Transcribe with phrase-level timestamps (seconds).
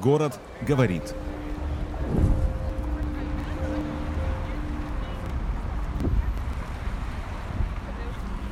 [0.00, 1.02] Город говорит.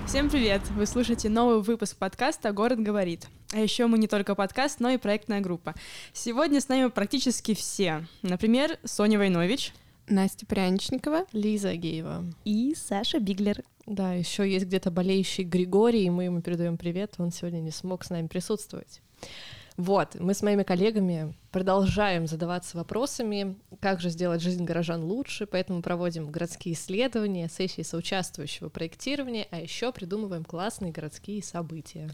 [0.06, 0.61] Всем привет!
[0.72, 3.29] Вы слушаете новый выпуск подкаста «Город говорит».
[3.54, 5.74] А еще мы не только подкаст, но и проектная группа.
[6.13, 8.04] Сегодня с нами практически все.
[8.21, 9.72] Например, Соня Войнович.
[10.06, 11.24] Настя Пряничникова.
[11.33, 12.26] Лиза Геева.
[12.44, 13.62] И Саша Биглер.
[13.87, 17.15] Да, еще есть где-то болеющий Григорий, и мы ему передаем привет.
[17.16, 19.01] Он сегодня не смог с нами присутствовать.
[19.79, 25.82] Вот, мы с моими коллегами продолжаем задаваться вопросами, как же сделать жизнь горожан лучше, поэтому
[25.82, 32.10] проводим городские исследования, сессии соучаствующего проектирования, а еще придумываем классные городские события.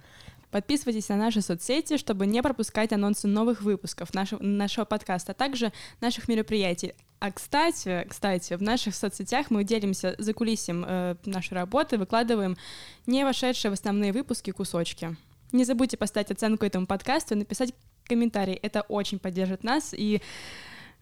[0.51, 5.73] Подписывайтесь на наши соцсети, чтобы не пропускать анонсы новых выпусков нашего, нашего подкаста, а также
[6.03, 6.93] наших мероприятий.
[7.19, 12.59] А кстати, кстати, в наших соцсетях мы делимся за кулисем э, нашей работы, выкладываем
[13.07, 15.17] не вошедшие в основные выпуски кусочки.
[15.55, 17.73] Не забудьте поставить оценку этому подкасту и написать
[18.09, 18.55] комментарий.
[18.55, 19.95] Это очень поддержит нас.
[19.97, 20.21] И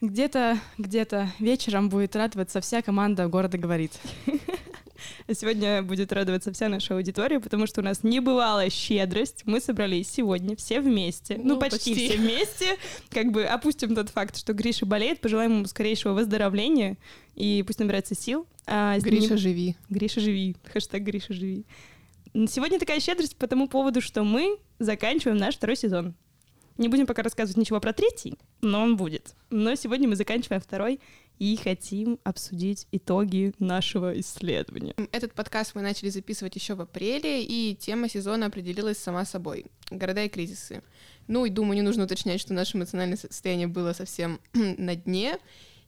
[0.02, 3.92] где-то, где-то вечером будет радоваться вся команда «Города говорит».
[5.26, 9.42] А сегодня будет радоваться вся наша аудитория, потому что у нас небывалая щедрость.
[9.46, 11.38] Мы собрались сегодня все вместе.
[11.38, 12.76] Ну, ну почти, почти все вместе.
[13.10, 16.98] Как бы опустим тот факт, что Гриша болеет, пожелаем ему скорейшего выздоровления
[17.34, 18.46] и пусть набирается сил.
[18.66, 19.38] А Гриша, ним...
[19.38, 19.76] живи.
[19.90, 20.54] Гриша, живи.
[20.72, 21.64] Хэштег Гриша, живи.
[22.34, 26.14] Сегодня такая щедрость по тому поводу, что мы заканчиваем наш второй сезон.
[26.78, 29.34] Не будем пока рассказывать ничего про третий, но он будет.
[29.50, 31.00] Но сегодня мы заканчиваем второй
[31.38, 34.94] и хотим обсудить итоги нашего исследования.
[35.12, 40.24] Этот подкаст мы начали записывать еще в апреле, и тема сезона определилась сама собой— города
[40.24, 40.82] и кризисы.
[41.28, 45.38] Ну и думаю, не нужно уточнять, что наше эмоциональное состояние было совсем на дне,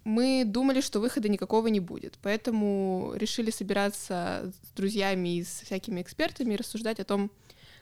[0.05, 6.02] мы думали, что выхода никакого не будет, поэтому решили собираться с друзьями и с всякими
[6.02, 7.30] экспертами и рассуждать о том,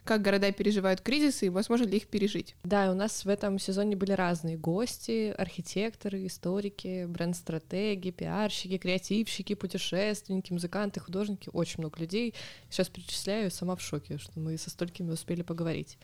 [0.04, 2.56] как города переживают кризисы и возможно ли их пережить.
[2.64, 10.52] Да, у нас в этом сезоне были разные гости, архитекторы, историки, бренд-стратеги, пиарщики, креативщики, путешественники,
[10.52, 12.34] музыканты, художники, очень много людей.
[12.68, 15.98] Сейчас перечисляю, сама в шоке, что мы со столькими успели поговорить.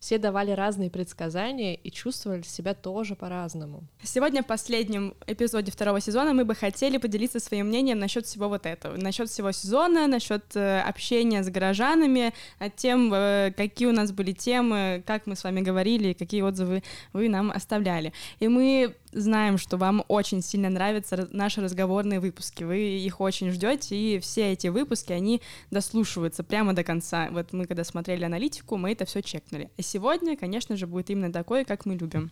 [0.00, 3.84] Все давали разные предсказания и чувствовали себя тоже по-разному.
[4.02, 8.64] Сегодня в последнем эпизоде второго сезона мы бы хотели поделиться своим мнением насчет всего вот
[8.64, 14.10] этого, насчет всего сезона, насчет э, общения с горожанами, над тем, э, какие у нас
[14.10, 16.82] были темы, как мы с вами говорили, какие отзывы
[17.12, 18.14] вы нам оставляли.
[18.38, 22.64] И мы знаем, что вам очень сильно нравятся наши разговорные выпуски.
[22.64, 27.28] Вы их очень ждете, и все эти выпуски, они дослушиваются прямо до конца.
[27.30, 29.70] Вот мы, когда смотрели аналитику, мы это все чекнули.
[29.76, 32.30] И сегодня, конечно же, будет именно такое, как мы любим.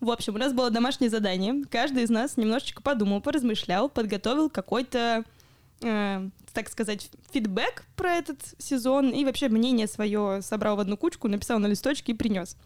[0.00, 1.64] В общем, у нас было домашнее задание.
[1.70, 5.24] Каждый из нас немножечко подумал, поразмышлял, подготовил какой-то,
[5.80, 11.28] э, так сказать, фидбэк про этот сезон и вообще мнение свое собрал в одну кучку,
[11.28, 12.56] написал на листочке и принес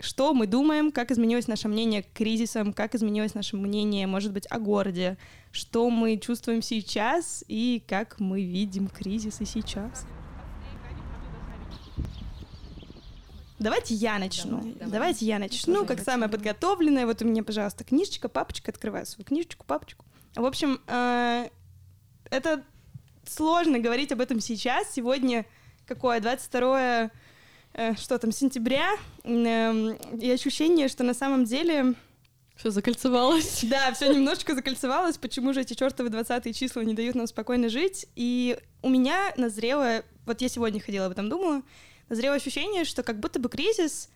[0.00, 4.46] что мы думаем, как изменилось наше мнение к кризисам, как изменилось наше мнение, может быть,
[4.50, 5.18] о городе,
[5.52, 10.06] что мы чувствуем сейчас и как мы видим кризисы сейчас.
[13.58, 14.58] Давайте я начну.
[14.58, 14.90] Давай, давай.
[14.90, 17.04] Давайте я начну, как самая подготовленная.
[17.04, 18.70] Вот у меня, пожалуйста, книжечка, папочка.
[18.70, 20.06] Открываю свою книжечку, папочку.
[20.34, 21.48] В общем, э,
[22.30, 22.64] это
[23.26, 24.90] сложно говорить об этом сейчас.
[24.94, 25.44] Сегодня
[25.86, 26.20] какое?
[26.20, 27.10] 22 Э,
[27.74, 31.94] что там, сентября, эм, и ощущение, что на самом деле...
[32.56, 33.64] Все закольцевалось.
[33.70, 35.16] Да, все немножечко закольцевалось.
[35.18, 38.06] Почему же эти чертовы 20 числа не дают нам спокойно жить?
[38.16, 41.62] И у меня назрело, вот я сегодня ходила об этом думала,
[42.08, 44.10] назрело ощущение, что как будто бы кризис,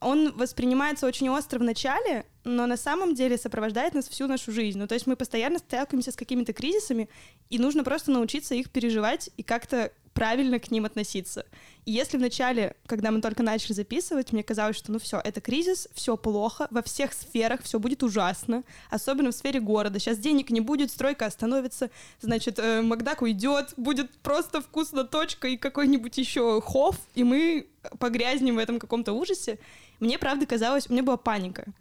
[0.00, 4.78] он воспринимается очень остро в начале, но на самом деле сопровождает нас всю нашу жизнь.
[4.78, 7.08] Ну, то есть мы постоянно сталкиваемся с какими-то кризисами,
[7.50, 11.46] и нужно просто научиться их переживать и как-то правильно к ним относиться.
[11.84, 15.88] И если вначале, когда мы только начали записывать, мне казалось, что ну все, это кризис,
[15.94, 20.00] все плохо, во всех сферах все будет ужасно, особенно в сфере города.
[20.00, 25.56] Сейчас денег не будет, стройка остановится, значит, э, Макдак уйдет, будет просто вкусно точка и
[25.56, 27.68] какой-нибудь еще хов, и мы
[28.00, 29.60] погрязнем в этом каком-то ужасе.
[30.00, 31.72] Мне, правда, казалось, мне была паника.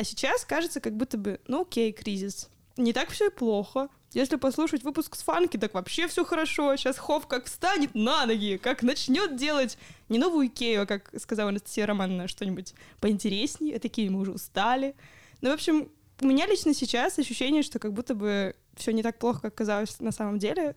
[0.00, 2.48] А сейчас кажется, как будто бы, ну окей, кризис.
[2.78, 3.90] Не так все и плохо.
[4.14, 6.74] Если послушать выпуск с фанки, так вообще все хорошо.
[6.76, 9.76] Сейчас Хов как встанет на ноги, как начнет делать
[10.08, 13.78] не новую Икею, а, как сказала Анастасия Романовна, что-нибудь поинтереснее.
[13.78, 14.96] Такие мы уже устали.
[15.42, 15.90] Ну, в общем,
[16.22, 20.00] у меня лично сейчас ощущение, что как будто бы все не так плохо, как казалось
[20.00, 20.76] на самом деле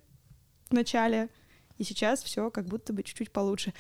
[0.70, 1.30] в начале.
[1.78, 3.74] И сейчас все как будто бы чуть-чуть получше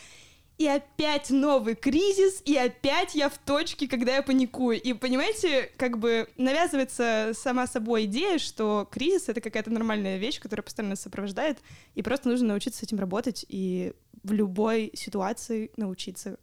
[0.58, 4.82] и опять новый кризис, и опять я в точке, когда я паникую.
[4.82, 10.64] И понимаете, как бы навязывается сама собой идея, что кризис— это какая-то нормальная вещь, которая
[10.64, 11.60] постоянно сопровождает,
[11.96, 16.38] и просто нужно научиться с этим работать и в любой ситуации научиться,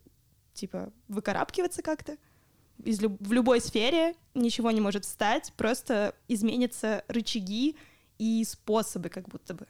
[0.55, 2.17] типа, выкарабкиваться как-то.
[2.83, 7.77] из люб- в любой сфере ничего не может встать, просто изменятся рычаги
[8.19, 9.67] и способы как будто бы.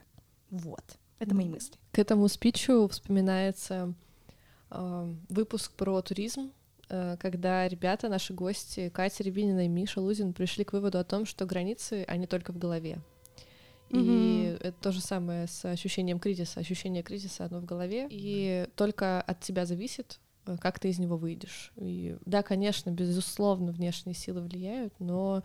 [0.49, 0.83] Вот.
[1.19, 1.75] Это мои мысли.
[1.91, 3.93] К этому спичу вспоминается
[5.29, 6.51] выпуск про туризм,
[6.89, 11.25] э, когда ребята, наши гости, Катя Рябинина и Миша Лузин пришли к выводу о том,
[11.25, 12.99] что границы, они только в голове.
[13.89, 13.97] И
[14.55, 14.67] Мгм.
[14.67, 16.61] это то же самое с ощущением кризиса.
[16.61, 18.07] Ощущение кризиса, оно в голове.
[18.09, 21.73] И только от тебя зависит, э, как ты из него выйдешь.
[21.75, 25.43] И да, конечно, безусловно, внешние силы влияют, но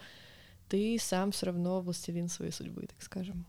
[0.69, 3.45] ты сам все равно властелин своей судьбы, так скажем.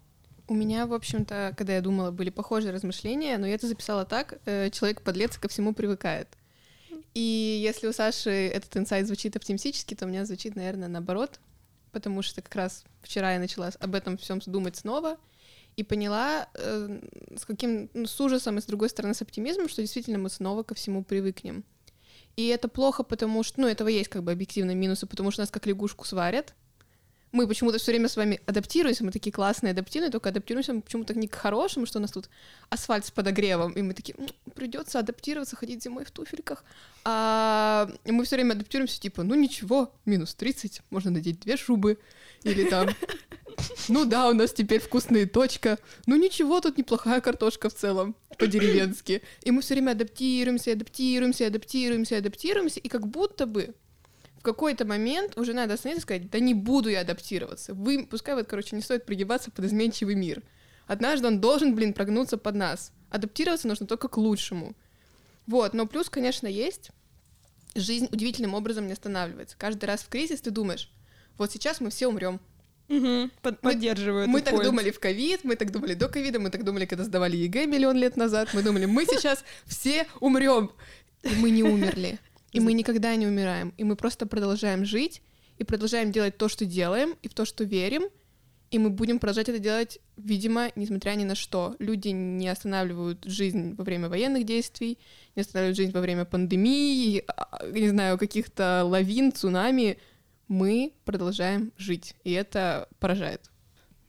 [0.47, 4.39] У меня, в общем-то, когда я думала, были похожие размышления, но я это записала так,
[4.45, 6.29] э, человек-подлец ко всему привыкает.
[7.13, 11.39] И если у Саши этот инсайт звучит оптимистически, то у меня звучит, наверное, наоборот,
[11.91, 15.17] потому что как раз вчера я начала об этом всем думать снова
[15.75, 16.99] и поняла э,
[17.35, 20.63] с каким ну, с ужасом и с другой стороны с оптимизмом, что действительно мы снова
[20.63, 21.65] ко всему привыкнем.
[22.38, 25.49] И это плохо, потому что, ну, этого есть как бы объективные минусы, потому что нас
[25.49, 26.53] как лягушку сварят,
[27.31, 31.27] мы почему-то все время с вами адаптируемся, мы такие классные, адаптивные, только адаптируемся почему-то не
[31.27, 32.29] к хорошему, что у нас тут
[32.69, 34.15] асфальт с подогревом, и мы такие,
[34.56, 36.63] придется адаптироваться, ходить зимой в туфельках.
[37.03, 42.00] А мы все время адаптируемся, типа, ну ничего, минус 30, можно надеть две шубы,
[42.44, 42.89] или там,
[43.88, 49.21] ну да, у нас теперь вкусная точка, ну ничего, тут неплохая картошка в целом, по-деревенски.
[49.44, 53.75] И мы все время адаптируемся, адаптируемся, адаптируемся, адаптируемся, и как будто бы
[54.47, 57.73] какой-то момент уже надо остановиться и сказать, да не буду я адаптироваться.
[57.73, 60.41] Вы, пускай вот, короче, не стоит пригибаться под изменчивый мир.
[60.88, 62.91] Однажды он должен, блин, прогнуться под нас.
[63.09, 64.73] Адаптироваться нужно только к лучшему.
[65.45, 66.91] Вот, но плюс, конечно, есть.
[67.75, 69.55] Жизнь удивительным образом не останавливается.
[69.57, 70.89] Каждый раз в кризис ты думаешь,
[71.38, 72.39] вот сейчас мы все умрем.
[73.41, 74.63] Под- поддерживаю Мы этот так point.
[74.63, 77.97] думали в ковид, мы так думали до ковида, мы так думали, когда сдавали ЕГЭ миллион
[77.97, 78.49] лет назад.
[78.53, 80.71] Мы думали, мы сейчас все умрем.
[81.23, 82.17] И мы не умерли.
[82.51, 83.73] И мы никогда не умираем.
[83.77, 85.21] И мы просто продолжаем жить,
[85.57, 88.03] и продолжаем делать то, что делаем, и в то, что верим.
[88.69, 91.75] И мы будем продолжать это делать, видимо, несмотря ни на что.
[91.79, 94.97] Люди не останавливают жизнь во время военных действий,
[95.35, 99.97] не останавливают жизнь во время пандемии, а, не знаю, каких-то лавин, цунами.
[100.49, 103.49] Мы продолжаем жить, и это поражает.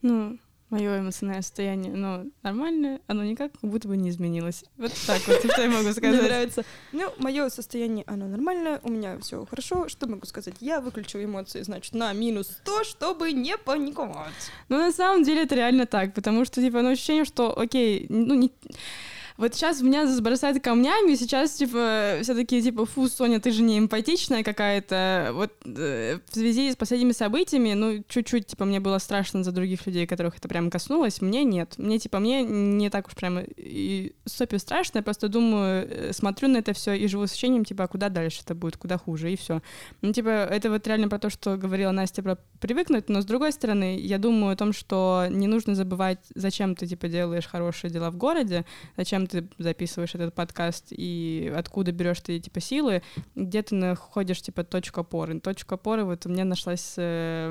[0.01, 0.37] Ну,
[0.69, 4.63] мое эмоциональное состояние, ну, нормальное, оно никак как будто бы не изменилось.
[4.77, 6.23] Вот так вот, что я могу Мне сказать.
[6.23, 6.63] нравится.
[6.91, 9.87] Ну, мое состояние, оно нормальное, у меня все хорошо.
[9.89, 10.55] Что могу сказать?
[10.59, 14.51] Я выключу эмоции, значит, на минус 100, чтобы не паниковать.
[14.69, 18.35] Ну, на самом деле это реально так, потому что, типа, ну, ощущение, что, окей, ну,
[18.35, 18.51] не...
[19.39, 23.79] Вот сейчас меня забросает камнями, сейчас, типа, все такие, типа, фу, Соня, ты же не
[23.79, 25.29] эмпатичная какая-то.
[25.31, 29.87] Вот э, в связи с последними событиями, ну, чуть-чуть, типа, мне было страшно за других
[29.87, 31.75] людей, которых это прям коснулось, мне нет.
[31.77, 36.49] Мне, типа, мне не так уж прям и супер страшно, я просто думаю, э, смотрю
[36.49, 39.31] на это все и живу с ощущением, типа, а куда дальше это будет, куда хуже,
[39.31, 39.61] и все.
[40.01, 43.53] Ну, типа, это вот реально про то, что говорила Настя про привыкнуть, но с другой
[43.53, 48.11] стороны, я думаю о том, что не нужно забывать, зачем ты, типа, делаешь хорошие дела
[48.11, 48.65] в городе,
[48.97, 53.01] зачем ты записываешь этот подкаст и откуда берешь ты, типа, силы,
[53.35, 55.39] где ты находишь, типа, точку опоры.
[55.39, 57.49] Точка опоры вот у меня нашлась э,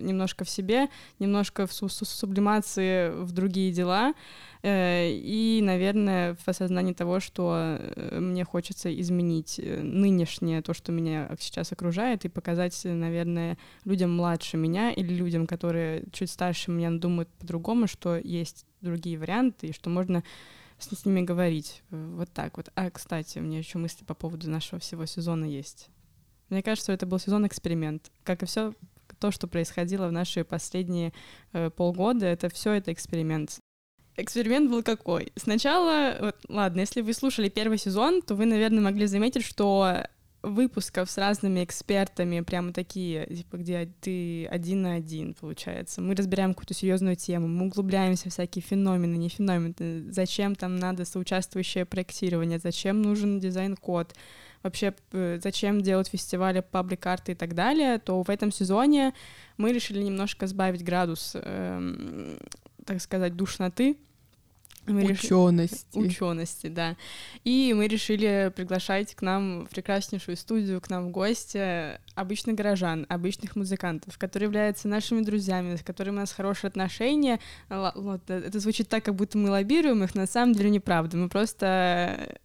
[0.00, 0.88] немножко в себе,
[1.18, 4.14] немножко в су- су- сублимации в другие дела,
[4.62, 10.92] Э, и, наверное, в осознании того, что э, мне хочется изменить э, нынешнее, то, что
[10.92, 16.92] меня сейчас окружает, и показать, наверное, людям младше меня или людям, которые чуть старше меня,
[16.92, 20.22] думают по-другому, что есть другие варианты, и что можно
[20.82, 21.82] с, с ними говорить.
[21.90, 22.70] Э, Вот так вот.
[22.74, 25.88] А, кстати, у меня еще мысли по поводу нашего всего сезона есть.
[26.48, 28.10] Мне кажется, что это был сезон-эксперимент.
[28.24, 28.74] Как и все
[29.18, 31.12] то, что происходило в наши последние
[31.52, 33.58] э, полгода, это все это эксперимент.
[34.16, 35.32] Эксперимент был какой?
[35.36, 40.06] Сначала, вот, ладно, если вы слушали первый сезон, то вы, наверное, могли заметить, что
[40.42, 46.00] выпусков с разными экспертами, прямо такие, типа, где ты один на один, получается.
[46.00, 51.04] Мы разбираем какую-то серьезную тему, мы углубляемся в всякие феномены, не феномены, зачем там надо
[51.04, 54.14] соучаствующее проектирование, зачем нужен дизайн-код,
[54.62, 59.14] вообще э, зачем делать фестивали, паблик-карты и так далее, то в этом сезоне
[59.56, 62.38] мы решили немножко сбавить градус, эм,
[62.84, 63.96] так сказать, душноты.
[64.86, 65.96] Мы реши- Учености.
[65.96, 66.96] учености, да.
[67.44, 73.06] И мы решили приглашать к нам в прекраснейшую студию, к нам в гости обычных горожан,
[73.08, 77.38] обычных музыкантов, которые являются нашими друзьями, с которыми у нас хорошие отношения.
[77.68, 81.16] Вот, э, это звучит так, как будто мы лоббируем их, на самом деле неправда.
[81.16, 82.38] Мы просто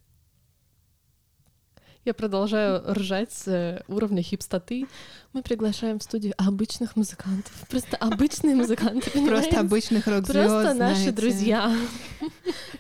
[2.08, 4.88] Я продолжаю ржать с э, уровня хипстоты.
[5.34, 7.52] Мы приглашаем в студию обычных музыкантов.
[7.70, 9.50] Просто обычные музыканты, понимаете?
[9.50, 11.70] Просто обычных рок Просто наши друзья.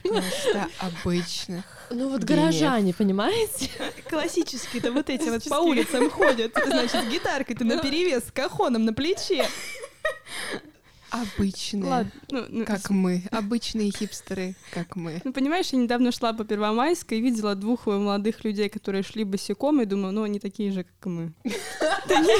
[0.01, 1.65] Просто обычных.
[1.89, 2.45] Ну вот Гениев.
[2.45, 3.69] горожане, понимаете?
[4.09, 9.45] Классические-то вот эти вот по улицам ходят, значит, с гитаркой-то наперевес, с кахоном на плече.
[11.09, 11.89] Обычные.
[11.89, 13.23] Ладно, ну, ну, Как мы.
[13.31, 15.21] Обычные хипстеры, как мы.
[15.23, 19.23] Ну, понимаешь, я недавно шла по Первомайской и видела двух э, молодых людей, которые шли
[19.23, 21.33] босиком, и думаю, ну, они такие же, как и мы.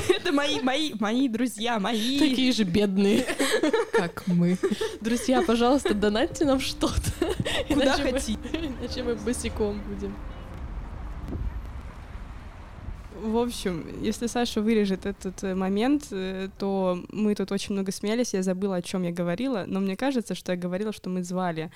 [0.10, 2.20] Это мои, мои, мои друзья, мои.
[2.20, 3.26] Такие же бедные.
[3.94, 4.58] Как мы.
[5.02, 7.12] Друзья, пожалуйста, донатьте нам что-то.
[7.68, 8.40] Куда хотите.
[8.54, 10.16] Иначе мы босиком будем.
[13.22, 18.34] В общем, если Саша вырежет этот э, момент, э, то мы тут очень много смеялись,
[18.34, 21.72] я забыла, о чем я говорила, но мне кажется, что я говорила, что мы звали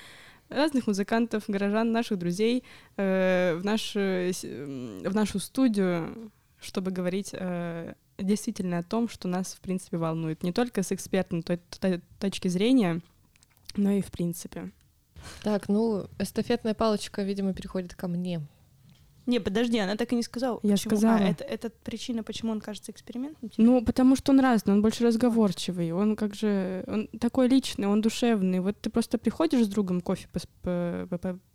[0.48, 2.64] разных музыкантов, горожан, наших друзей
[2.96, 6.30] э, в, наш, э, в нашу студию,
[6.60, 10.42] чтобы говорить э, действительно о том, что нас, в принципе, волнует.
[10.42, 13.00] Не только с экспертной то- то- точки зрения,
[13.76, 14.70] но и в принципе.
[15.42, 18.42] Так, ну, эстафетная палочка, видимо, переходит ко мне.
[19.26, 20.58] Не, подожди, она так и не сказала.
[20.62, 20.90] Я почему.
[20.90, 21.18] сказала.
[21.18, 23.50] А, это, это причина, почему он кажется экспериментом?
[23.56, 28.00] Ну, потому что он разный, он больше разговорчивый, он как же, он такой личный, он
[28.00, 28.60] душевный.
[28.60, 30.28] Вот ты просто приходишь с другом кофе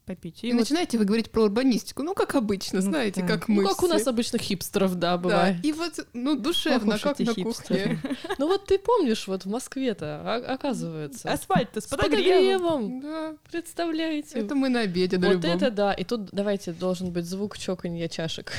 [0.07, 2.01] попить, и, И вот начинаете вы говорить про урбанистику.
[2.01, 3.27] Ну, как обычно, Ну, знаете, да.
[3.27, 4.09] как мы Ну, как у нас все.
[4.09, 5.63] обычных хипстеров, да, Да, бывает.
[5.63, 7.97] и вот, ну, душевно, Ох как на хипстеры.
[7.97, 8.17] кухне.
[8.39, 11.31] Ну вот ты помнишь, вот в Москве-то, а- оказывается.
[11.31, 13.01] Асфальт-то с С подогревом.
[13.01, 14.39] Да, Представляете?
[14.39, 15.51] это мы на обеде на вот любом.
[15.51, 15.93] это да.
[15.93, 18.51] И тут давайте должен быть звук чоканья чашек.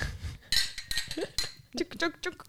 [1.76, 2.44] Чук-чук-чук.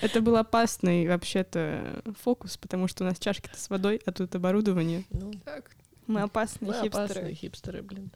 [0.00, 5.04] это был опасный вообще-то фокус, потому что у нас чашки-то с водой, а тут оборудование.
[5.10, 5.70] Ну, Так,
[6.12, 7.04] Мы опасные мы хипстеры.
[7.04, 8.10] опасные хипстеры, блин.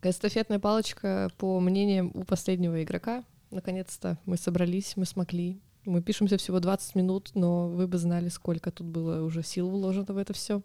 [0.00, 3.24] Так, эстафетная палочка, по мнениям у последнего игрока.
[3.50, 5.60] Наконец-то мы собрались, мы смогли.
[5.84, 10.12] Мы пишемся всего 20 минут, но вы бы знали, сколько тут было уже сил вложено
[10.12, 10.62] в это все.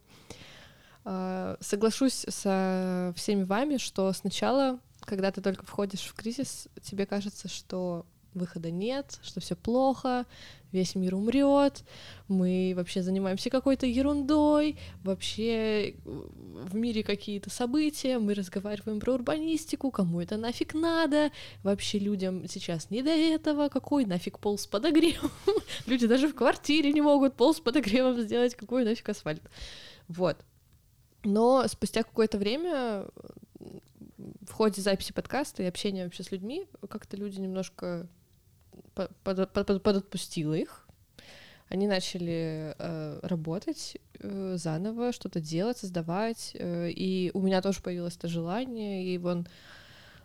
[1.04, 8.06] Соглашусь со всеми вами, что сначала, когда ты только входишь в кризис, тебе кажется, что
[8.38, 10.26] выхода нет, что все плохо,
[10.72, 11.84] весь мир умрет,
[12.28, 20.22] мы вообще занимаемся какой-то ерундой, вообще в мире какие-то события, мы разговариваем про урбанистику, кому
[20.22, 21.32] это нафиг надо,
[21.64, 25.32] вообще людям сейчас не до этого, какой нафиг пол с подогревом,
[25.86, 29.44] люди даже в квартире не могут пол с подогревом сделать, какой нафиг асфальт.
[30.08, 30.38] Вот.
[31.24, 33.06] Но спустя какое-то время
[34.48, 38.08] в ходе записи подкаста и общения вообще с людьми как-то люди немножко
[38.94, 40.88] под- под- под- подотпустило их.
[41.70, 46.52] Они начали э, работать э, заново, что-то делать, создавать.
[46.54, 49.06] э, и у меня тоже появилось это желание.
[49.06, 49.48] И вон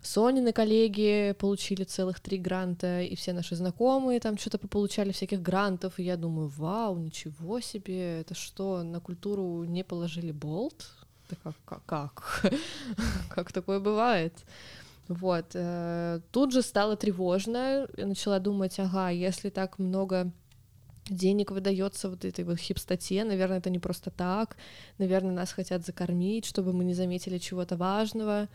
[0.03, 5.99] Сонины коллеги получили целых три гранта, и все наши знакомые там что-то получали всяких грантов,
[5.99, 10.91] и я думаю, вау, ничего себе, это что, на культуру не положили болт?
[11.31, 12.53] Да как, как, как?
[13.31, 14.35] как такое бывает?
[15.09, 15.47] Вот.
[15.55, 17.89] э, Тут же стало тревожно.
[17.97, 20.33] Я начала думать, ага, если так много
[21.07, 24.57] денег выдается вот этой вот хипстоте, наверное, это не просто так,
[24.99, 28.49] наверное, нас хотят закормить, чтобы мы не заметили чего-то важного,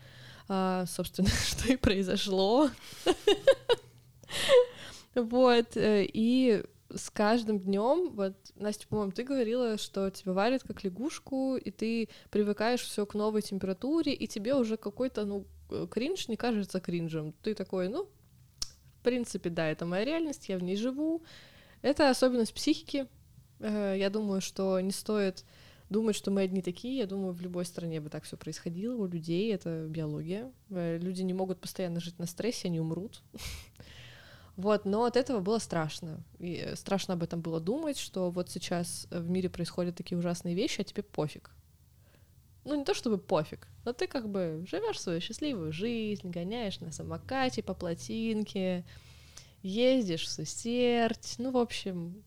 [0.48, 2.70] А, собственно, что и произошло.
[5.14, 6.62] Вот, э, и
[6.94, 12.08] с каждым днем, вот, Настя, по-моему, ты говорила, что тебя варят как лягушку, и ты
[12.30, 15.44] привыкаешь все к новой температуре, и тебе уже какой-то, ну,
[15.90, 17.32] кринж не кажется кринжем.
[17.42, 18.08] Ты такой, ну,
[18.98, 21.22] в принципе, да, это моя реальность, я в ней живу.
[21.82, 23.06] Это особенность психики.
[23.60, 25.44] Э, Я думаю, что не стоит
[25.88, 26.98] думать, что мы одни такие.
[26.98, 28.96] Я думаю, в любой стране бы так все происходило.
[28.96, 30.52] У людей это биология.
[30.70, 33.22] Э, Люди не могут постоянно жить на стрессе, они умрут.
[34.56, 36.24] Вот, но от этого было страшно.
[36.40, 40.56] И э, страшно об этом было думать, что вот сейчас в мире происходят такие ужасные
[40.56, 41.52] вещи, а тебе пофиг.
[42.64, 46.92] Ну, не то чтобы пофиг, но ты как бы живешь свою счастливую жизнь, гоняешь на
[46.92, 48.84] самокате по плотинке,
[49.62, 52.22] ездишь в Сустерть, ну, в общем,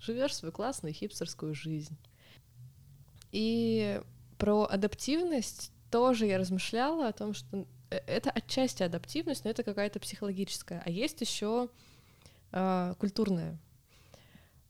[0.00, 1.96] живешь свою классную хипстерскую жизнь.
[3.32, 4.00] И
[4.38, 9.98] про адаптивность тоже я размышляла о том, что э, это отчасти адаптивность, но это какая-то
[9.98, 11.68] психологическая, а есть еще
[13.00, 13.58] культурная.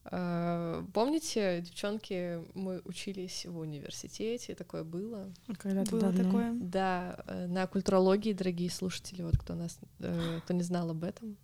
[0.07, 5.33] А, Помните, девчонки, мы учились в университете, такое было.
[5.59, 6.25] Когда-то Было давно.
[6.25, 6.53] такое.
[6.55, 11.37] Да, э, на культурологии, дорогие слушатели, вот кто нас, э, кто не знал об этом.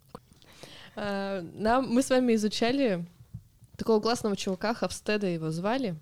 [0.95, 3.05] Нам, мы с вами изучали
[3.77, 5.95] такого классного чувака, Хавстеда его звали,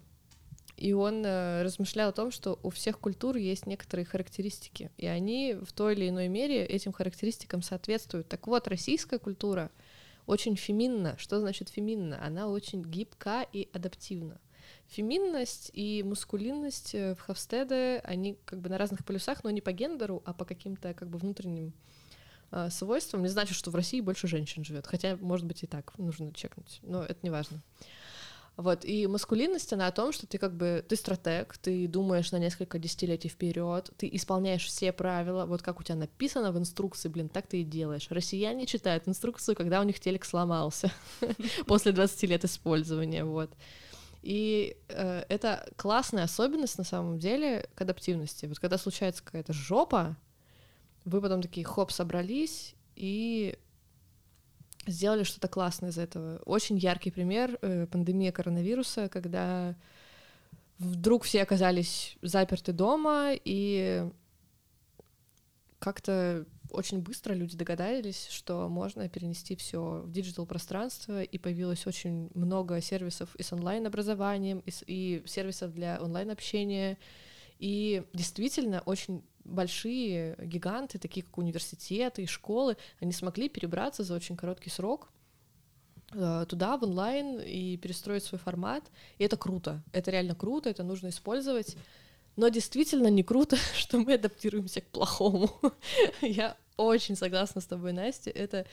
[0.79, 5.53] и он э, размышлял о том, что у всех культур есть некоторые характеристики, и они
[5.53, 8.29] в той или иной мере этим характеристикам соответствуют.
[8.29, 9.71] Так вот, российская культура
[10.29, 11.17] очень феминна.
[11.17, 12.23] Что значит феминна?
[12.23, 14.39] Она очень гибка и адаптивна.
[14.87, 19.71] Феминность и мускулинность э, в Хавстеде, они как бы на разных полюсах, но не по
[19.71, 21.73] гендеру, а по каким-то как бы внутренним
[22.51, 23.23] э, свойствам.
[23.23, 26.79] Не значит, что в России больше женщин живет, хотя, может быть, и так нужно чекнуть,
[26.83, 27.63] но это не важно.
[28.59, 32.39] Вот, и маскулинность, она о том, что ты как бы, ты стратег, ты думаешь на
[32.39, 37.29] несколько десятилетий вперед, ты исполняешь все правила, вот как у тебя написано в инструкции, блин,
[37.29, 38.07] так ты и делаешь.
[38.09, 40.91] Россияне читают инструкцию, когда у них телек сломался
[41.67, 43.49] после 20 лет использования, вот.
[44.23, 48.45] И э, это классная особенность на самом деле к адаптивности.
[48.45, 50.17] Вот когда случается какая-то жопа,
[51.05, 53.57] вы потом такие хоп собрались и
[54.89, 56.39] сделали что-то классное из этого.
[56.45, 59.75] Очень яркий пример э, пандемия коронавируса, когда
[60.77, 64.09] вдруг все оказались заперты дома, и
[65.79, 72.29] как-то очень быстро люди догадались, что можно перенести все в digital пространство, и появилось очень
[72.33, 76.97] много сервисов и с онлайн-образованием, и, и сервисов для онлайн-общения.
[77.57, 84.37] И действительно очень большие гиганты, такие как университеты и школы, они смогли перебраться за очень
[84.37, 85.09] короткий срок
[86.13, 88.83] э, туда, в онлайн, и перестроить свой формат.
[89.17, 89.83] И это круто.
[89.91, 91.75] Это реально круто, это нужно использовать.
[92.35, 95.49] Но действительно не круто, что мы адаптируемся к плохому.
[96.21, 98.29] Я очень согласна с тобой, Настя.
[98.29, 98.65] Это,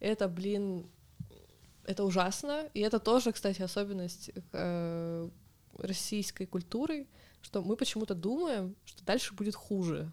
[0.00, 0.90] это блин,
[1.84, 2.68] это ужасно.
[2.74, 5.28] И это тоже, кстати, особенность э,
[5.78, 7.06] российской культуры,
[7.40, 10.12] что мы почему-то думаем, что дальше будет хуже.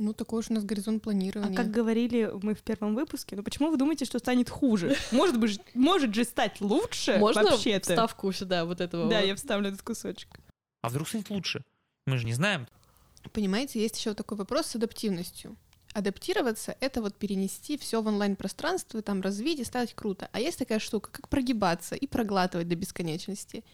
[0.00, 1.52] Ну, такой уж у нас горизонт планирования.
[1.52, 4.96] А как говорили мы в первом выпуске, ну почему вы думаете, что станет хуже?
[5.12, 7.92] Может быть, может же стать лучше Можно вообще-то?
[7.92, 9.10] вставку сюда вот этого?
[9.10, 9.26] Да, вот?
[9.26, 10.28] я вставлю этот кусочек.
[10.80, 11.62] А вдруг станет лучше?
[12.06, 12.66] Мы же не знаем.
[13.34, 15.54] Понимаете, есть еще такой вопрос с адаптивностью.
[15.92, 20.30] Адаптироваться— это вот перенести все в онлайн-пространство, там развить и стать круто.
[20.32, 23.64] А есть такая штука, как прогибаться и проглатывать до бесконечности.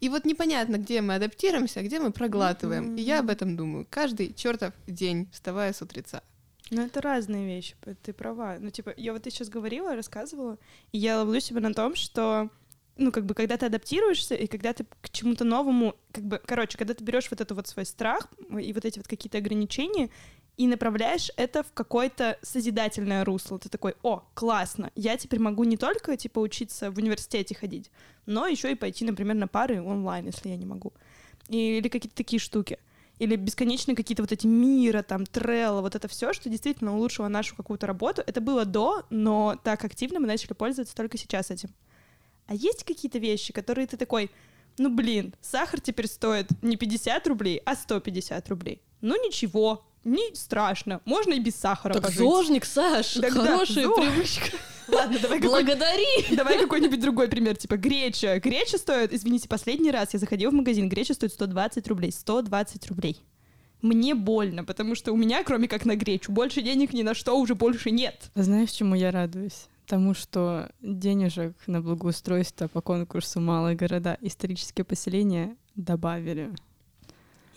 [0.00, 2.94] И вот непонятно, где мы адаптируемся, а где мы проглатываем.
[2.94, 2.98] Mm-hmm.
[2.98, 6.22] И я об этом думаю каждый чертов день, вставая с утреца.
[6.70, 8.56] Ну, это разные вещи, ты права.
[8.58, 10.58] Ну, типа, я вот ты сейчас говорила, рассказывала,
[10.90, 12.50] и я ловлю себя на том, что
[12.96, 16.78] ну, как бы, когда ты адаптируешься, и когда ты к чему-то новому, как бы, короче,
[16.78, 20.10] когда ты берешь вот это вот свой страх и вот эти вот какие-то ограничения,
[20.56, 23.58] и направляешь это в какое-то созидательное русло.
[23.58, 27.90] Ты такой, о, классно, я теперь могу не только, типа, учиться в университете ходить,
[28.24, 30.92] но еще и пойти, например, на пары онлайн, если я не могу.
[31.48, 32.78] Или какие-то такие штуки.
[33.18, 37.56] Или бесконечные какие-то вот эти мира, там, трелла, вот это все, что действительно улучшило нашу
[37.56, 38.22] какую-то работу.
[38.26, 41.70] Это было до, но так активно мы начали пользоваться только сейчас этим.
[42.46, 44.30] А есть какие-то вещи, которые ты такой,
[44.78, 48.82] ну блин, сахар теперь стоит не 50 рублей, а 150 рублей.
[49.00, 52.18] Ну ничего, не страшно, можно и без сахара Так пожить.
[52.18, 53.96] зожник, Саш, Тогда хорошая зож.
[53.96, 54.56] привычка.
[54.88, 56.36] Ладно, давай какой- Благодари!
[56.36, 58.38] Давай какой-нибудь другой пример, типа греча.
[58.38, 62.12] Греча стоит, извините, последний раз я заходила в магазин, греча стоит 120 рублей.
[62.12, 63.20] 120 рублей.
[63.82, 67.38] Мне больно, потому что у меня, кроме как на гречу, больше денег ни на что
[67.38, 68.30] уже больше нет.
[68.34, 69.66] Знаешь, чему я радуюсь?
[69.86, 74.16] Тому, что денежек на благоустройство по конкурсу «Малые города.
[74.20, 76.50] Исторические поселения» добавили.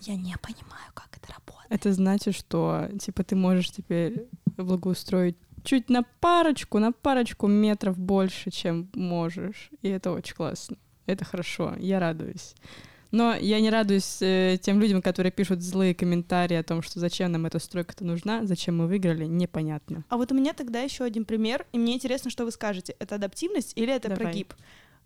[0.02, 1.68] Я не понимаю, как это работает.
[1.70, 8.52] Это значит, что типа ты можешь теперь благоустроить чуть на парочку, на парочку метров больше,
[8.52, 9.70] чем можешь.
[9.82, 10.78] И это очень классно.
[11.06, 11.76] Это хорошо.
[11.80, 12.56] Я радуюсь.
[13.12, 17.32] Но я не радуюсь э, тем людям, которые пишут злые комментарии о том, что зачем
[17.32, 20.04] нам эта стройка-то нужна, зачем мы выиграли, непонятно.
[20.10, 22.96] А вот у меня тогда еще один пример, и мне интересно, что вы скажете.
[23.00, 24.24] Это адаптивность или это Давай.
[24.24, 24.54] прогиб?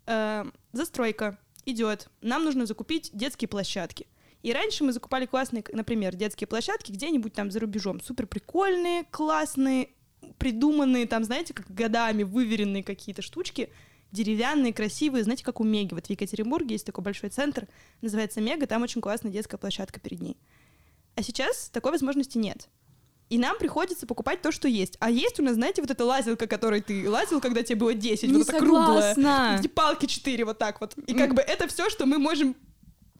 [0.06, 2.08] Э, застройка идет.
[2.20, 4.06] Нам нужно закупить детские площадки.
[4.44, 8.02] И раньше мы закупали классные, например, детские площадки где-нибудь там за рубежом.
[8.02, 9.88] Супер прикольные, классные,
[10.36, 13.70] придуманные там, знаете, как годами выверенные какие-то штучки,
[14.12, 15.94] деревянные, красивые, знаете, как у Меги.
[15.94, 17.66] Вот в Екатеринбурге есть такой большой центр,
[18.02, 20.36] называется Мега, там очень классная детская площадка перед ней.
[21.14, 22.68] А сейчас такой возможности нет.
[23.30, 24.98] И нам приходится покупать то, что есть.
[25.00, 28.30] А есть у нас, знаете, вот эта лазилка, которой ты лазил, когда тебе было 10,
[28.30, 29.58] вот эта круглая.
[29.58, 30.98] Эти палки 4 вот так вот.
[31.06, 32.54] И как бы это все, что мы можем,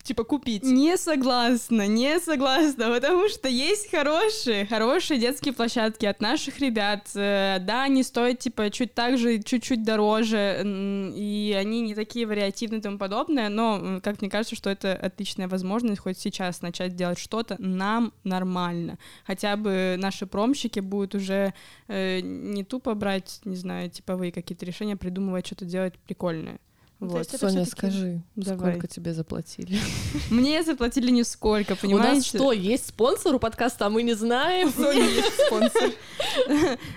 [0.05, 0.63] типа, купить.
[0.63, 7.09] Не согласна, не согласна, потому что есть хорошие, хорошие детские площадки от наших ребят.
[7.15, 12.81] Э, Да, они стоят, типа, чуть так же, чуть-чуть дороже, и они не такие вариативные
[12.81, 17.19] и тому подобное, но, как мне кажется, что это отличная возможность хоть сейчас начать делать
[17.19, 18.99] что-то нам нормально.
[19.27, 21.55] Хотя бы наши промщики будут уже
[21.89, 26.59] э, не тупо брать, не знаю, типовые какие-то решения, придумывать что-то делать прикольное.
[27.05, 27.29] Ну, Вот.
[27.31, 28.73] Соня, скажи, Давай.
[28.73, 29.79] сколько тебе заплатили?
[30.31, 32.29] Мне заплатили нисколько, У нас понимаете?
[32.29, 34.71] что, есть спонсор у подкаста, а мы не знаем?
[34.73, 35.91] Соня есть спонсор.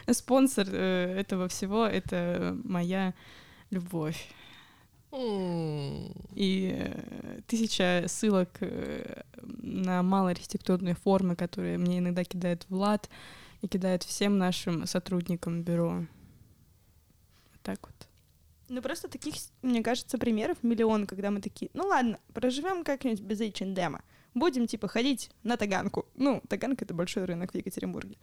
[0.11, 3.13] Спонсор э, этого всего— это моя
[3.69, 4.29] любовь.
[5.13, 13.09] И э, тысяча ссылок э, на малоархитектурные формы, которые мне иногда кидает Влад
[13.61, 16.05] и кидает всем нашим сотрудникам бюро.
[17.51, 18.06] Вот так вот.
[18.69, 23.39] Ну, просто таких, мне кажется, примеров миллион, когда мы такие, ну ладно, проживем как-нибудь без
[23.39, 23.97] H&M.
[24.33, 26.05] Будем, типа, ходить на Таганку.
[26.15, 28.17] Ну, Таганка— это большой рынок в Екатеринбурге.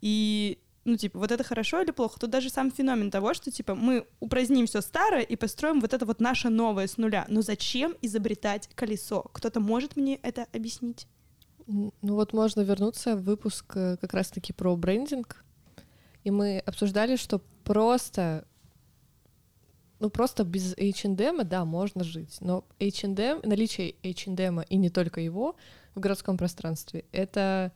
[0.00, 2.18] И, ну, типа, вот это хорошо или плохо?
[2.20, 6.06] Тут даже сам феномен того, что, типа, мы упраздним все старое и построим вот это
[6.06, 7.26] вот наше новое с нуля.
[7.28, 9.22] Но зачем изобретать колесо?
[9.32, 11.06] Кто-то может мне это объяснить?
[11.66, 15.44] Ну вот можно вернуться в выпуск э, как раз-таки про брендинг.
[16.22, 18.46] И мы обсуждали, что просто,
[20.00, 22.38] ну просто без H&M, да, можно жить.
[22.40, 25.56] Но H&M, наличие H&M и не только его
[25.94, 27.72] в городском пространстве, это,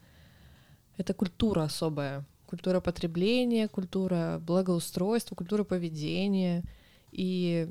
[0.96, 2.24] это культура особая.
[2.46, 6.64] Культура потребления, культура благоустройства, культура поведения.
[7.12, 7.70] И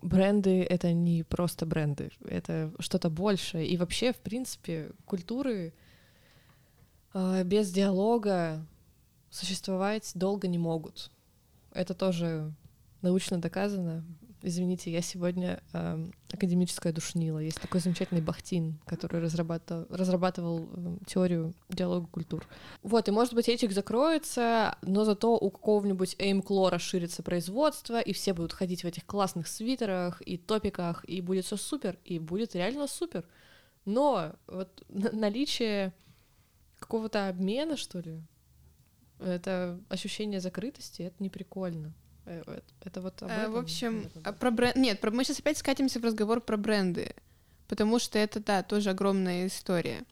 [0.00, 3.66] бренды— это не просто бренды, это что-то большее.
[3.66, 5.74] И вообще, в принципе, культуры
[7.12, 8.66] э, без диалога
[9.30, 11.10] существовать долго не могут.
[11.72, 12.52] Это тоже
[13.02, 14.04] научно доказано.
[14.40, 17.40] Извините, я сегодня э, академическая душнила.
[17.40, 22.46] Есть такой замечательный Бахтин, который разрабатывал, разрабатывал э, теорию диалога культур.
[22.84, 28.32] Вот, и может быть этих закроется, но зато у какого-нибудь Эймкло расширится производство, и все
[28.32, 32.86] будут ходить в этих классных свитерах и топиках, и будет все супер, и будет реально
[32.86, 33.24] супер.
[33.84, 35.92] Но вот на- наличие
[36.78, 38.22] какого-то обмена, что ли,
[39.18, 41.92] это ощущение закрытости, это не прикольно.
[42.28, 44.76] Э, э, Это вот об Э, этом, В общем, а про бренд...
[44.76, 47.14] Нет, про- мы сейчас опять скатимся в разговор про бренды,
[47.68, 50.04] потому что это, да, тоже огромная история.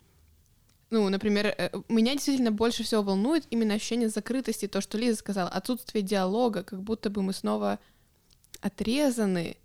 [0.91, 1.47] Ну, например,
[1.89, 6.81] меня действительно больше всего волнует именно ощущение закрытости, то, что Лиза сказала, отсутствие диалога, как
[6.83, 7.81] будто бы мы снова
[8.61, 9.57] отрезаны,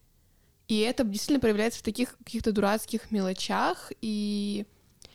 [0.68, 4.66] и это действительно проявляется в таких каких-то дурацких мелочах, и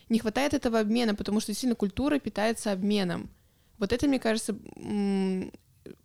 [0.08, 3.28] не хватает этого обмена, потому что действительно культура питается обменом.
[3.78, 4.56] Вот это, мне кажется,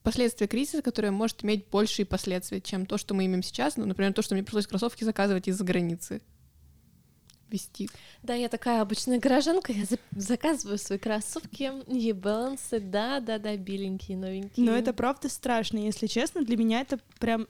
[0.03, 3.77] последствия кризиса, которое может иметь большие последствия, чем то, что мы имеем сейчас.
[3.77, 6.21] Ну, например, то, что мне пришлось кроссовки заказывать из-за границы.
[7.49, 7.89] Вести.
[8.23, 14.65] Да, я такая обычная горожанка, я за- заказываю свои кроссовки, ебанцы, да-да-да, беленькие, новенькие.
[14.65, 16.45] Но это правда страшно, если честно.
[16.45, 17.47] Для меня это прям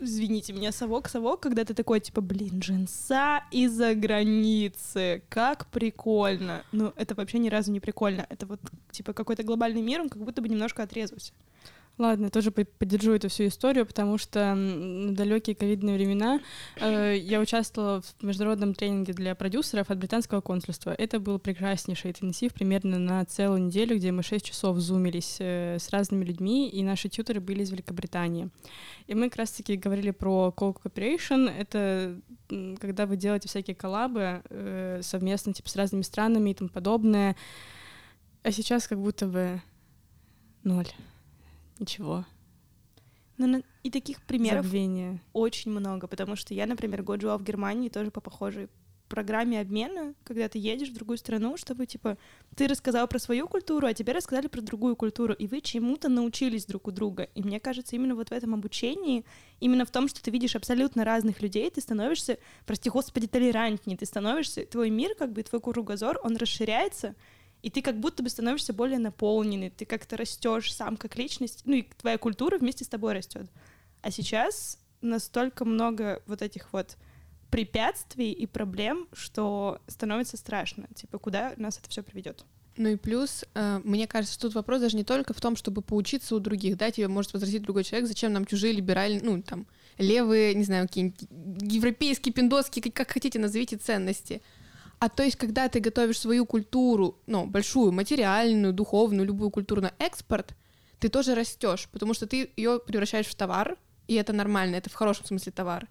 [0.00, 6.64] извините меня, совок-совок, когда ты такой, типа, блин, джинса из-за границы, как прикольно.
[6.72, 8.26] Ну, это вообще ни разу не прикольно.
[8.28, 11.32] Это вот, типа, какой-то глобальный мир, он как будто бы немножко отрезался.
[11.98, 16.40] Ладно, тоже по- поддержу эту всю историю, потому что в далекие ковидные времена
[16.76, 20.94] э, я участвовала в международном тренинге для продюсеров от британского консульства.
[20.96, 25.88] Это был прекраснейший интенсив примерно на целую неделю, где мы 6 часов зумились э, с
[25.88, 28.50] разными людьми, и наши тьютеры были из Великобритании.
[29.06, 31.48] И мы как раз-таки говорили про co-cooperation.
[31.48, 32.20] Это
[32.78, 37.36] когда вы делаете всякие коллабы э, совместно типа, с разными странами и тому подобное.
[38.42, 39.62] А сейчас как будто бы
[40.62, 40.88] ноль.
[41.78, 42.24] Ничего.
[43.38, 45.20] Ну, и таких примеров Забвение.
[45.32, 48.68] очень много, потому что я, например, год жила в Германии тоже по похожей
[49.08, 52.18] программе обмена, когда ты едешь в другую страну, чтобы, типа,
[52.54, 56.66] ты рассказал про свою культуру, а тебе рассказали про другую культуру, и вы чему-то научились
[56.66, 57.28] друг у друга.
[57.34, 59.24] И мне кажется, именно вот в этом обучении,
[59.60, 64.06] именно в том, что ты видишь абсолютно разных людей, ты становишься, прости господи, толерантнее, ты
[64.06, 67.14] становишься, твой мир, как бы, твой кругозор, он расширяется,
[67.62, 71.74] и ты как будто бы становишься более наполненный, ты как-то растешь сам как личность, ну
[71.74, 73.50] и твоя культура вместе с тобой растет.
[74.02, 76.96] А сейчас настолько много вот этих вот
[77.50, 80.86] препятствий и проблем, что становится страшно.
[80.94, 82.44] Типа, куда нас это все приведет?
[82.76, 86.36] Ну и плюс, э, мне кажется, тут вопрос даже не только в том, чтобы поучиться
[86.36, 89.66] у других, да, тебе может возразить другой человек, зачем нам чужие либеральные, ну, там,
[89.96, 91.26] левые, не знаю, какие-нибудь
[91.62, 94.42] европейские, пиндоские, как- как хотите, назовите ценности.
[94.98, 99.92] А то есть, когда ты готовишь свою культуру, ну, большую, материальную, духовную, любую культуру на
[99.98, 100.54] экспорт,
[100.98, 103.76] ты тоже растешь, потому что ты ее превращаешь в товар,
[104.08, 105.88] и это нормально, это в хорошем смысле товар,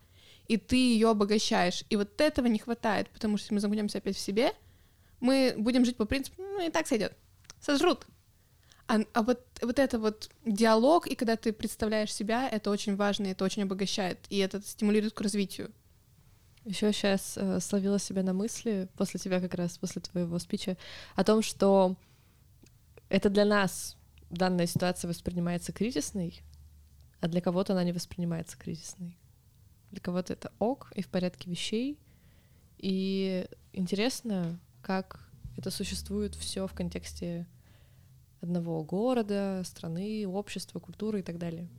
[0.47, 1.83] и ты ее обогащаешь.
[1.89, 4.53] И вот этого не хватает, потому что если мы замкнемся опять в себе,
[5.19, 7.15] мы будем жить по принципу, ну и так сойдет,
[7.59, 8.07] сожрут.
[8.87, 13.27] А, а вот, вот это вот диалог, и когда ты представляешь себя, это очень важно,
[13.27, 15.71] это очень обогащает, и это стимулирует к развитию.
[16.65, 20.77] Еще сейчас э, словила себя на мысли после тебя как раз, после твоего спича,
[21.15, 21.95] о том, что
[23.07, 23.97] это для нас
[24.31, 26.41] данная ситуация воспринимается кризисной,
[27.21, 29.15] а для кого-то она не воспринимается кризисной.
[29.91, 31.99] для кого-то это ок и в порядке вещей.
[32.79, 37.47] И интересно, как это существует все в контексте
[38.41, 41.69] одного города, страны, общества, культуры и так далее.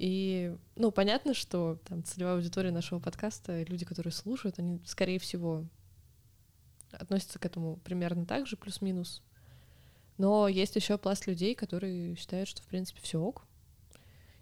[0.00, 5.66] И, ну, понятно, что там целевая аудитория нашего подкаста, люди, которые слушают, они, скорее всего,
[6.90, 9.22] относятся к этому примерно так же, плюс-минус.
[10.16, 13.44] Но есть еще пласт людей, которые считают, что, в принципе, все ок,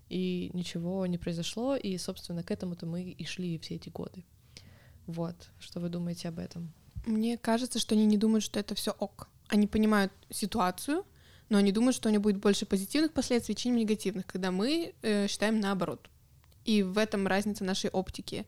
[0.08, 4.24] и ничего не произошло, и, собственно, к этому-то мы и шли все эти годы.
[5.08, 6.72] Вот, что вы думаете об этом?
[7.04, 9.28] Мне кажется, что они не думают, что это все ок.
[9.48, 11.04] Они понимают ситуацию,
[11.48, 15.26] но они думают, что у нее будет больше позитивных последствий, чем негативных, когда мы э,
[15.28, 16.10] считаем наоборот.
[16.64, 18.46] И в этом разница нашей оптики.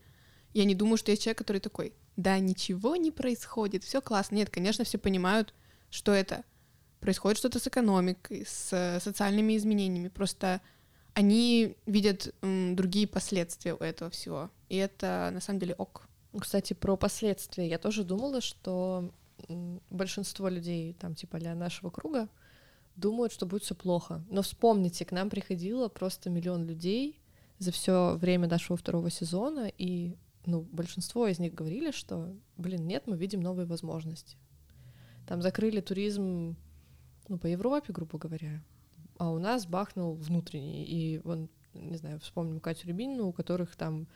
[0.53, 4.37] Я не думаю, что есть человек, который такой, да, ничего не происходит, все классно.
[4.37, 5.55] Нет, конечно, все понимают,
[5.91, 6.45] что это
[7.01, 10.09] происходит что-то с экономикой, с социальными изменениями.
[10.09, 10.61] Просто
[11.15, 14.51] они видят м, другие последствия у этого всего.
[14.69, 16.07] И это на самом деле ок.
[16.39, 17.69] Кстати, про последствия.
[17.69, 19.11] Я тоже думала, что
[19.89, 22.29] большинство людей, там, типа, для нашего круга,
[22.96, 24.22] думают, что будет все плохо.
[24.31, 27.20] Но вспомните, к нам приходило просто миллион людей
[27.59, 33.07] за все время нашего второго сезона, и ну, большинство из них говорили, что, блин, нет,
[33.07, 34.37] мы видим новые возможности.
[35.26, 36.57] Там закрыли туризм,
[37.29, 38.62] ну, по Европе, грубо говоря,
[39.18, 40.85] а у нас бахнул внутренний.
[40.85, 44.09] И вон, не знаю, вспомним Катю Рябинину, у которых там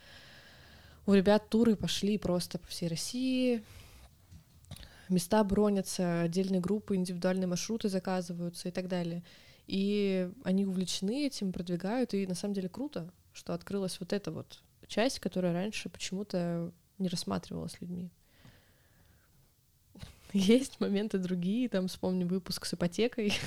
[1.06, 3.62] у ребят туры пошли просто по всей России,
[5.14, 9.22] места бронятся, отдельные группы, индивидуальные маршруты заказываются и так далее.
[9.66, 14.62] И они увлечены этим, продвигают, и на самом деле круто, что открылась вот эта вот
[14.86, 18.10] часть, которая раньше почему-то не рассматривалась людьми.
[20.32, 23.32] Есть моменты другие, там вспомню выпуск с ипотекой.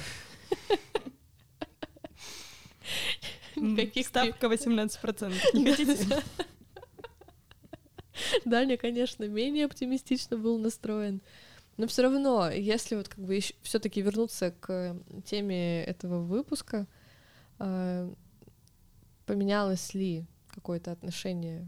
[3.56, 5.34] Никаких Ставка 18%.
[5.54, 6.24] Не хотите?
[8.46, 11.22] Даня, конечно, менее оптимистично был настроен.
[11.78, 16.88] Но все равно, если вот как бы все-таки вернуться к теме этого выпуска,
[17.60, 18.14] э,
[19.28, 21.68] поменялось ли какое-то отношение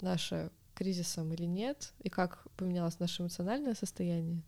[0.00, 4.42] наше к кризисам или нет, и как поменялось наше эмоциональное состояние,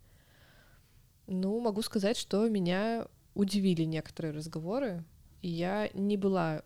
[1.26, 5.04] ну, могу сказать, что меня удивили некоторые разговоры,
[5.40, 6.62] и я не была,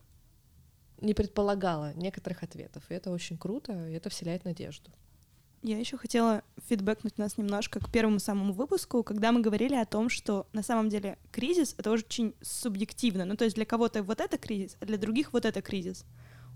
[1.01, 4.91] не предполагала некоторых ответов, и это очень круто, и это вселяет надежду.
[5.67, 10.09] Я еще хотела фидбэкнуть нас немножко к первому самому выпуску, когда мы говорили о том,
[10.09, 13.25] что на самом деле кризис— это очень субъективно.
[13.25, 16.05] Ну, то есть для кого-то вот это кризис, а для других вот это кризис.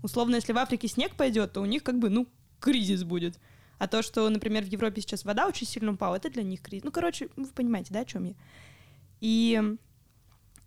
[0.01, 2.25] Условно, если в Африке снег пойдет, то у них как бы, ну,
[2.61, 3.37] кризис будет.
[3.79, 6.85] А то, что, например, в Европе сейчас вода очень сильно упала, это для них кризис.
[6.85, 8.35] Ну, короче, вы понимаете, да, о чем я?
[9.19, 9.61] И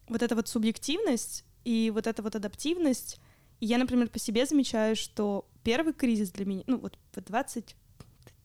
[0.06, 3.20] вот эта вот субъективность и вот эта вот адаптивность,
[3.60, 7.74] я, например, по себе замечаю, что первый кризис для меня, ну, вот в 20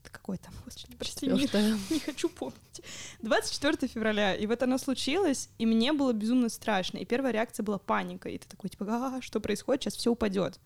[0.04, 1.48] какой там, господи, прости, не,
[1.94, 2.82] не хочу помнить.
[3.22, 7.78] 24 февраля, и вот оно случилось, и мне было безумно страшно, и первая реакция была
[7.78, 10.60] паника, и ты такой, типа, а, что происходит, сейчас все упадет.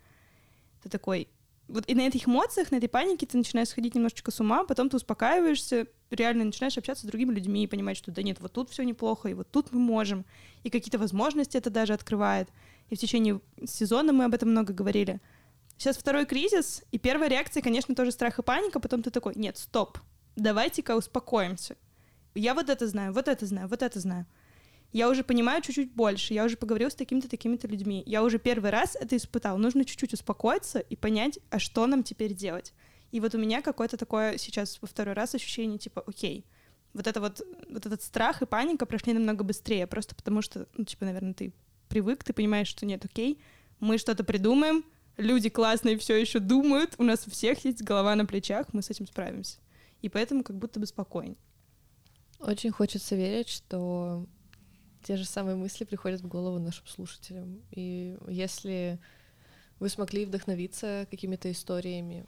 [0.83, 1.27] Ты такой,
[1.67, 4.89] вот и на этих эмоциях, на этой панике ты начинаешь сходить немножечко с ума, потом
[4.89, 8.69] ты успокаиваешься, реально начинаешь общаться с другими людьми и понимать, что да нет, вот тут
[8.69, 10.25] все неплохо, и вот тут мы можем,
[10.63, 12.49] и какие-то возможности это даже открывает.
[12.89, 15.19] И в течение сезона мы об этом много говорили—
[15.77, 19.57] Сейчас второй кризис, и первая реакция, конечно, тоже страх и паника, потом ты такой, нет,
[19.57, 19.97] стоп,
[20.36, 21.75] давайте-ка успокоимся.
[22.36, 24.25] Я вот это знаю, вот это знаю, вот это знаю.
[24.91, 28.03] Я уже понимаю чуть-чуть больше, я уже поговорил с такими-то, такими-то людьми.
[28.05, 29.57] Я уже первый раз это испытал.
[29.57, 32.73] Нужно чуть-чуть успокоиться и понять, а что нам теперь делать.
[33.12, 36.45] И вот у меня какое-то такое сейчас во второй раз ощущение, типа, окей,
[36.93, 40.86] вот это вот, вот этот страх и паника прошли намного быстрее, просто потому что, ну,
[40.86, 41.53] типа, наверное, ты
[41.89, 43.39] привык, ты понимаешь, что нет, окей,
[43.79, 44.83] мы что-то придумаем,
[45.17, 48.89] люди классные все еще думают, у нас у всех есть голова на плечах, мы с
[48.89, 49.60] этим справимся.
[50.02, 51.38] И поэтому как будто бы спокойней.
[52.39, 54.28] Очень хочется верить, что
[55.04, 57.62] те же самые мысли приходят в голову нашим слушателям.
[57.71, 58.99] И если
[59.80, 62.26] вы смогли вдохновиться какими-то историями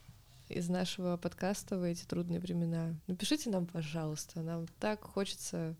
[0.48, 4.42] из нашего подкаста в эти трудные времена, напишите нам, пожалуйста.
[4.42, 5.76] Нам так хочется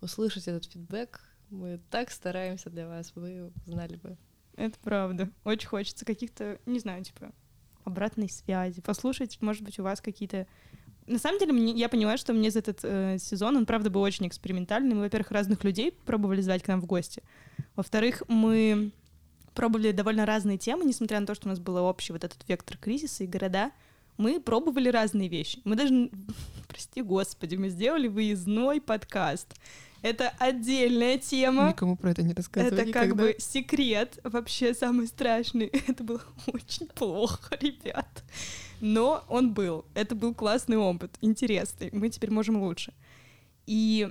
[0.00, 1.20] услышать этот фидбэк.
[1.50, 4.18] Мы так стараемся для вас, вы знали бы.
[4.58, 5.30] Это правда.
[5.44, 7.30] Очень хочется каких-то, не знаю, типа,
[7.84, 10.48] обратной связи, послушать, может быть, у вас какие-то...
[11.06, 14.02] На самом деле, мне, я поняла, что мне за этот э, сезон, он, правда, был
[14.02, 14.94] очень экспериментальный.
[14.94, 17.22] Мы, во-первых, разных людей пробовали звать к нам в гости.
[17.76, 18.90] Во-вторых, мы
[19.54, 22.76] пробовали довольно разные темы, несмотря на то, что у нас был общий вот этот вектор
[22.76, 23.70] кризиса и города.
[24.16, 25.60] Мы пробовали разные вещи.
[25.64, 26.10] Мы даже,
[26.68, 29.54] прости господи, мы сделали выездной подкаст.
[30.02, 31.68] Это отдельная тема.
[31.68, 33.14] Никому про это не рассказывай Это как никогда.
[33.24, 35.66] бы секрет, вообще самый страшный.
[35.88, 38.24] Это было очень плохо, ребят.
[38.80, 39.84] Но он был.
[39.94, 41.90] Это был классный опыт, интересный.
[41.92, 42.92] Мы теперь можем лучше.
[43.66, 44.08] И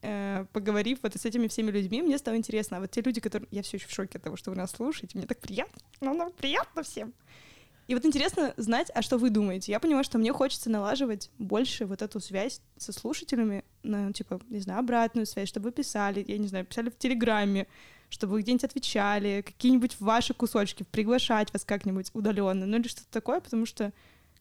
[0.00, 2.78] э, поговорив вот с этими всеми людьми, мне стало интересно.
[2.78, 3.48] А вот те люди, которые...
[3.50, 5.18] Я все еще в шоке от того, что вы нас слушаете.
[5.18, 5.80] Мне так приятно.
[6.00, 7.12] Ну, нам приятно всем.
[7.88, 9.72] И вот интересно знать, а что вы думаете.
[9.72, 14.60] Я поняла, что мне хочется налаживать больше вот эту связь со слушателями, на, типа, не
[14.60, 17.66] знаю, обратную связь, чтобы вы писали, я не знаю, писали в Телеграме,
[18.08, 23.40] чтобы вы где-нибудь отвечали, какие-нибудь ваши кусочки, приглашать вас как-нибудь удаленно, ну или что-то такое,
[23.40, 23.92] потому что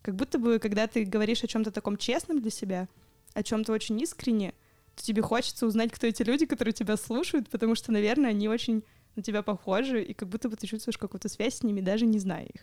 [0.01, 2.87] как будто бы, когда ты говоришь о чем-то таком честном для себя,
[3.33, 4.53] о чем-то очень искренне,
[4.95, 8.83] то тебе хочется узнать, кто эти люди, которые тебя слушают, потому что, наверное, они очень
[9.15, 12.19] на тебя похожи, и как будто бы ты чувствуешь какую-то связь с ними, даже не
[12.19, 12.61] зная их.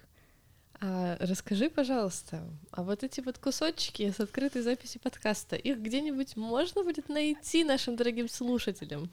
[0.80, 6.84] А расскажи, пожалуйста, а вот эти вот кусочки с открытой записи подкаста, их где-нибудь можно
[6.84, 9.10] будет найти нашим дорогим слушателям?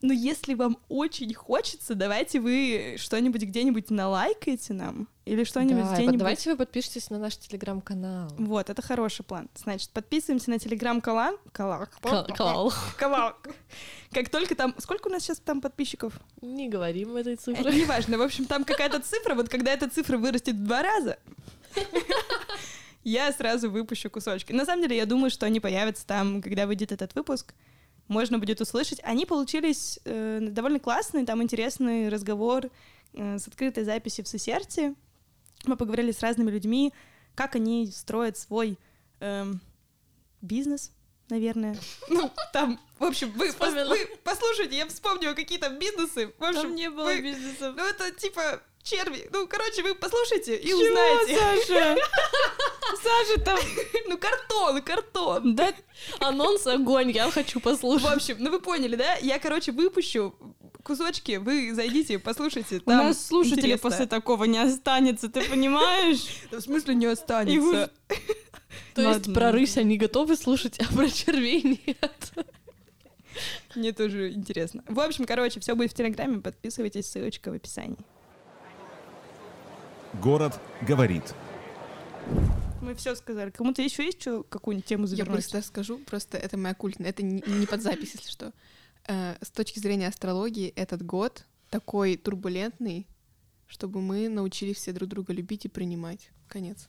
[0.00, 6.18] Но если вам очень хочется, давайте вы что-нибудь где-нибудь налайкаете нам или что-нибудь Да, где-нибудь.
[6.18, 8.30] давайте вы подпишитесь на наш телеграм-канал.
[8.38, 9.48] Вот, это хороший план.
[9.56, 11.36] Значит, подписываемся на телеграм-канал.
[11.52, 11.86] Канал.
[12.96, 13.34] Канал.
[14.12, 14.74] Как только там...
[14.78, 16.14] Сколько у нас сейчас там подписчиков?
[16.40, 17.74] Не говорим этой Э, цифры.
[17.74, 18.18] Неважно.
[18.18, 19.34] В общем, там какая-то цифра.
[19.34, 21.18] Вот когда эта цифра вырастет в два раза,
[23.04, 24.52] я сразу выпущу кусочки.
[24.52, 27.54] На самом деле, я думаю, что они появятся там, когда выйдет этот выпуск.
[28.08, 29.00] Можно будет услышать.
[29.04, 31.26] Они получились э, довольно классные.
[31.26, 32.70] Там интересный разговор
[33.12, 34.94] э, с открытой записью в Сесерте.
[35.64, 36.92] Мы поговорили с разными людьми,
[37.34, 38.78] как они строят свой
[39.20, 39.60] эм,
[40.40, 40.90] бизнес,
[41.28, 41.76] наверное.
[42.08, 46.32] Ну, там, в общем, вы, пос- вы послушайте, я вспомнила какие там бизнесы.
[46.38, 47.74] В общем, Там не было вы- бизнесов.
[47.76, 49.28] ну, это типа черви.
[49.32, 51.36] Ну, короче, вы послушайте и узнаете.
[51.66, 51.96] Саша?
[53.08, 53.58] Саша там...
[54.08, 55.54] Ну, картон, картон.
[55.54, 55.72] Да,
[56.20, 58.10] Анонс огонь, я хочу В послушать.
[58.10, 59.16] общем, ну вы поняли, да?
[59.16, 60.34] Я, короче, выпущу
[60.82, 62.80] кусочки, вы зайдите, послушайте.
[62.84, 63.90] у нас слушателей интересно.
[63.90, 66.24] после такого не останется, ты понимаешь?
[66.50, 67.90] В смысле не останется?
[68.94, 72.32] То есть про рысь они готовы слушать, а про червей нет.
[73.74, 74.82] Мне тоже интересно.
[74.88, 77.98] В общем, короче, все будет в Телеграме, подписывайтесь, ссылочка в описании.
[80.14, 81.34] Город говорит.
[82.82, 83.50] Мы все сказали.
[83.50, 85.32] Кому-то еще есть что, какую-нибудь тему Я завернуть?
[85.50, 88.52] просто скажу, просто это моя культная, это не, не под запись, если что.
[89.06, 93.06] Э, с точки зрения астрологии, этот год такой турбулентный,
[93.66, 96.30] чтобы мы научились все друг друга любить и принимать.
[96.48, 96.88] Конец.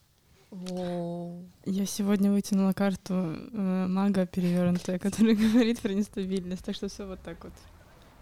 [0.51, 7.05] О, Я сегодня вытянула карту э, мага перевернутая, которая говорит про нестабильность, так что все
[7.05, 7.53] вот так вот.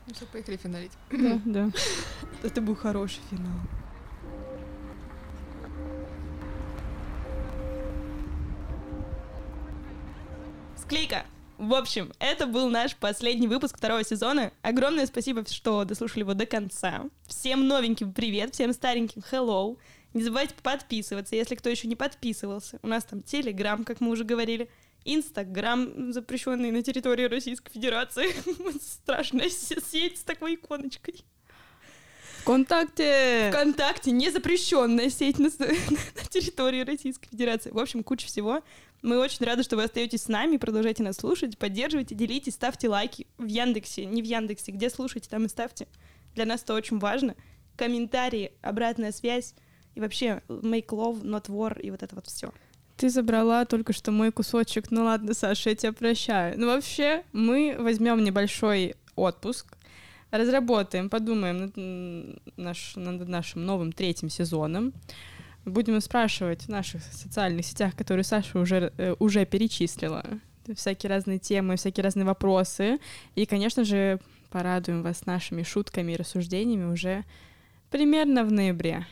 [0.08, 0.92] Ну что, поехали финалить.
[1.12, 1.72] Да, да.
[2.44, 3.60] Это был хороший финал.
[10.88, 11.26] Склейка!
[11.58, 14.54] В общем, это был наш последний выпуск второго сезона.
[14.62, 17.04] Огромное спасибо, что дослушали его до конца.
[17.28, 19.78] Всем новеньким привет, всем стареньким hello.
[20.14, 22.80] Не забывайте подписываться, если кто еще не подписывался.
[22.84, 24.70] У нас там Телеграм, как мы уже говорили,
[25.04, 28.28] Инстаграм, запрещенный на территории Российской Федерации.
[28.82, 31.26] Страшная се- сеть с такой иконочкой.
[32.48, 33.50] ВКонтакте!
[33.52, 37.72] ВКонтакте не запрещенная сеть на, на территории Российской Федерации.
[37.72, 38.64] В общем, куча всего.
[39.08, 43.26] Мы очень рады, что вы остаетесь с нами, продолжайте нас слушать, поддерживайте, делитесь, ставьте лайки
[43.38, 45.88] в Яндексе, не в Яндексе, где слушаете, там и ставьте.
[46.36, 47.34] Для нас это очень важно.
[47.78, 49.56] Комментарии, обратная связь
[49.96, 52.52] и вообще make love, not war и вот это вот все.
[52.98, 54.92] Ты забрала только что мой кусочек.
[54.92, 56.60] Ну ладно, Саша, я тебя прощаю.
[56.60, 59.68] Ну вообще, мы возьмем небольшой отпуск,
[60.32, 64.92] разработаем, подумаем над, наш, над нашим новым третьим сезоном.
[65.68, 70.24] Будем спрашивать в наших социальных сетях, которые Саша уже, э, уже перечислила,
[70.74, 73.00] всякие разные темы, всякие разные вопросы.
[73.36, 77.26] И, конечно же, порадуем вас нашими шутками и рассуждениями уже
[77.90, 79.06] примерно в ноябре.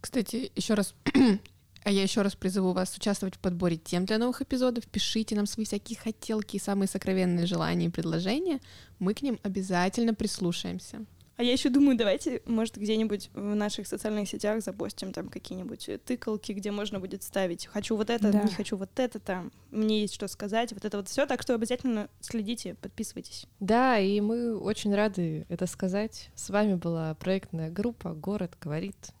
[0.00, 0.94] Кстати, еще раз,
[1.82, 4.86] а я еще раз призыву вас участвовать в подборе тем для новых эпизодов.
[4.86, 8.60] Пишите нам свои всякие хотелки и самые сокровенные желания и предложения.
[9.00, 11.04] Мы к ним обязательно прислушаемся.
[11.40, 16.52] А я еще думаю, давайте, может, где-нибудь в наших социальных сетях запостим там какие-нибудь тыкалки,
[16.52, 18.42] где можно будет ставить «хочу вот это, Да.
[18.42, 21.24] не хочу вот это там, мне есть что сказать», вот это вот все.
[21.24, 23.46] Так что обязательно следите, подписывайтесь.
[23.58, 26.28] Да, и мы очень рады это сказать.
[26.34, 29.12] С вами была проектная группа «Город говорит».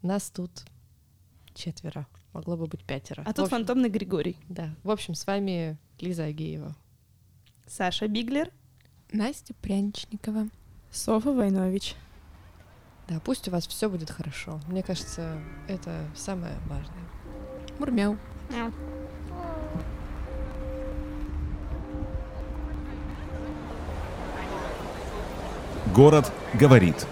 [0.00, 0.52] Нас тут
[1.54, 2.06] четверо.
[2.32, 3.22] Могло бы быть пятеро.
[3.26, 4.36] А В тут общем, фантомный Григорий.
[4.48, 4.76] Да.
[4.84, 6.76] В общем, с вами Лиза Агеева.
[7.66, 8.52] Саша Биглер.
[9.10, 10.48] Настя Пряничникова.
[10.94, 11.96] Софа Войнович.
[13.08, 14.60] Да, пусть у вас все будет хорошо.
[14.68, 17.04] Мне кажется, это самое важное.
[17.80, 18.16] Мурмяу.
[18.48, 18.72] Мяу.
[25.92, 27.06] Город говорит.